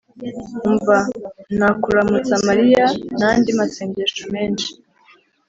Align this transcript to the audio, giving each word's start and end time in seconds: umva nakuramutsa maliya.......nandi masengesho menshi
umva 0.69 0.97
nakuramutsa 1.57 2.35
maliya.......nandi 2.47 3.49
masengesho 3.59 4.23
menshi 4.33 4.69